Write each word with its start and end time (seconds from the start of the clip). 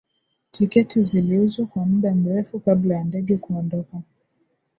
tiketi 0.51 1.01
ziliuzwa 1.01 1.65
kwa 1.65 1.85
muda 1.85 2.15
mrefu 2.15 2.59
kabla 2.59 2.95
ya 2.95 3.03
ndege 3.03 3.37
kuondoka 3.37 4.01